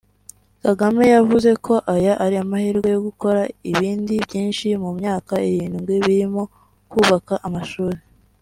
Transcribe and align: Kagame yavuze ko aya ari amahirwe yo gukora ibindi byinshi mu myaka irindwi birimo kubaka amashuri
Kagame 0.63 1.03
yavuze 1.15 1.51
ko 1.65 1.73
aya 1.95 2.13
ari 2.25 2.35
amahirwe 2.43 2.87
yo 2.95 2.99
gukora 3.07 3.41
ibindi 3.71 4.13
byinshi 4.25 4.65
mu 4.83 4.91
myaka 4.99 5.33
irindwi 5.49 5.93
birimo 6.03 6.41
kubaka 6.91 7.35
amashuri 7.47 7.99